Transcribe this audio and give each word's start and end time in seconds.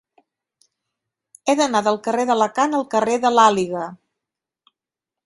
He 1.45 1.55
d'anar 1.59 1.81
del 1.87 1.99
carrer 2.07 2.25
d'Alacant 2.29 2.73
al 2.79 2.87
carrer 2.95 3.19
de 3.27 3.33
l'Àliga. 3.37 3.85